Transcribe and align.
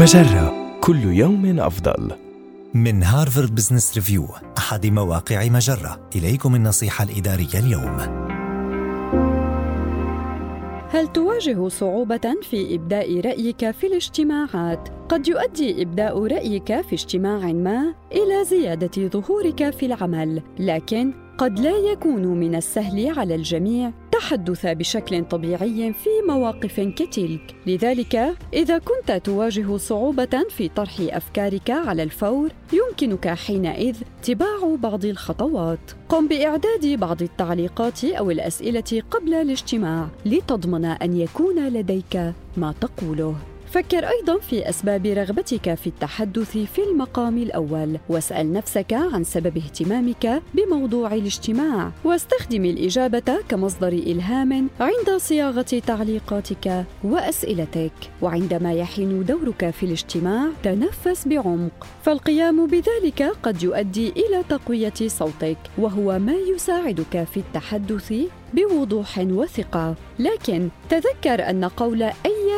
مجرة 0.00 0.78
كل 0.80 1.04
يوم 1.04 1.60
أفضل. 1.60 2.12
من 2.74 3.02
Harvard 3.02 3.54
Business 3.54 3.94
Review 3.94 4.26
أحد 4.58 4.86
مواقع 4.86 5.48
مجرة 5.48 6.00
إليكم 6.16 6.54
النصيحة 6.54 7.04
الإدارية 7.04 7.58
اليوم 7.58 7.96
هل 10.90 11.12
تواجه 11.12 11.68
صعوبة 11.68 12.34
في 12.42 12.74
إبداء 12.74 13.20
رأيك 13.20 13.70
في 13.70 13.86
الاجتماعات؟ 13.86 14.88
قد 15.08 15.28
يؤدي 15.28 15.82
إبداء 15.82 16.26
رأيك 16.26 16.80
في 16.80 16.92
اجتماع 16.92 17.52
ما 17.52 17.94
إلى 18.12 18.44
زيادة 18.44 19.08
ظهورك 19.08 19.70
في 19.70 19.86
العمل، 19.86 20.42
لكن 20.58 21.12
قد 21.38 21.58
لا 21.58 21.76
يكون 21.92 22.26
من 22.26 22.54
السهل 22.54 23.18
على 23.18 23.34
الجميع 23.34 23.92
التحدث 24.20 24.66
بشكل 24.66 25.24
طبيعي 25.24 25.92
في 25.92 26.10
مواقف 26.28 26.80
كتلك 26.80 27.54
لذلك 27.66 28.36
إذا 28.52 28.78
كنت 28.78 29.12
تواجه 29.24 29.76
صعوبة 29.76 30.44
في 30.50 30.68
طرح 30.68 30.96
أفكارك 31.00 31.70
على 31.70 32.02
الفور 32.02 32.48
يمكنك 32.72 33.28
حينئذ 33.28 33.96
اتباع 34.20 34.76
بعض 34.82 35.04
الخطوات. 35.04 35.78
قم 36.08 36.28
بإعداد 36.28 36.86
بعض 36.86 37.22
التعليقات 37.22 38.04
أو 38.04 38.30
الأسئلة 38.30 39.02
قبل 39.10 39.34
الاجتماع 39.34 40.08
لتضمن 40.26 40.84
أن 40.84 41.16
يكون 41.16 41.68
لديك 41.68 42.32
ما 42.56 42.74
تقوله. 42.80 43.34
فكر 43.70 44.08
أيضا 44.08 44.38
في 44.38 44.68
أسباب 44.68 45.06
رغبتك 45.06 45.74
في 45.74 45.86
التحدث 45.86 46.50
في 46.58 46.82
المقام 46.90 47.38
الأول 47.38 47.98
واسأل 48.08 48.52
نفسك 48.52 48.92
عن 48.92 49.24
سبب 49.24 49.56
اهتمامك 49.56 50.42
بموضوع 50.54 51.14
الاجتماع 51.14 51.90
واستخدم 52.04 52.64
الإجابة 52.64 53.38
كمصدر 53.48 53.88
إلهام 53.88 54.68
عند 54.80 55.16
صياغة 55.16 55.82
تعليقاتك 55.86 56.84
وأسئلتك. 57.04 57.92
وعندما 58.22 58.72
يحين 58.72 59.24
دورك 59.24 59.70
في 59.70 59.86
الاجتماع 59.86 60.48
تنفس 60.62 61.28
بعمق. 61.28 61.86
فالقيام 62.02 62.66
بذلك 62.66 63.22
قد 63.42 63.62
يؤدي 63.62 64.08
إلى 64.08 64.44
تقوية 64.48 64.92
صوتك 65.06 65.58
وهو 65.78 66.18
ما 66.18 66.34
يساعدك 66.34 67.24
في 67.24 67.36
التحدث 67.36 68.14
بوضوح 68.54 69.18
وثقة. 69.18 69.94
لكن 70.18 70.68
تذكر 70.88 71.50
أن 71.50 71.64
قول 71.64 72.02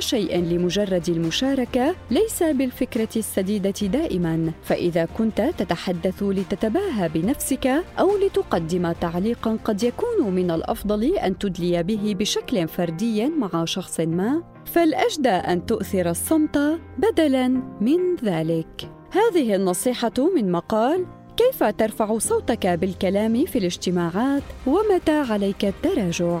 شيء 0.00 0.38
لمجرد 0.38 1.08
المشاركة 1.08 1.94
ليس 2.10 2.42
بالفكرة 2.42 3.08
السديدة 3.16 3.70
دائما. 3.70 4.52
فإذا 4.62 5.04
كنت 5.04 5.50
تتحدث 5.58 6.22
لتتباهى 6.22 7.08
بنفسك 7.08 7.66
أو 7.98 8.16
لتقدم 8.16 8.92
تعليقا 8.92 9.58
قد 9.64 9.82
يكون 9.82 10.34
من 10.34 10.50
الأفضل 10.50 11.04
أن 11.04 11.38
تدلي 11.38 11.82
به 11.82 12.14
بشكل 12.18 12.68
فردي 12.68 13.26
مع 13.26 13.64
شخص 13.64 14.00
ما. 14.00 14.42
فالأجدى 14.64 15.28
أن 15.28 15.66
تؤثر 15.66 16.10
الصمت 16.10 16.58
بدلا 16.98 17.48
من 17.80 18.16
ذلك. 18.24 18.90
هذه 19.10 19.54
النصيحة 19.54 20.12
من 20.36 20.52
مقال 20.52 21.06
كيف 21.36 21.64
ترفع 21.64 22.18
صوتك 22.18 22.66
بالكلام 22.66 23.44
في 23.44 23.58
الاجتماعات 23.58 24.42
ومتى 24.66 25.12
عليك 25.32 25.64
التراجع؟ 25.64 26.40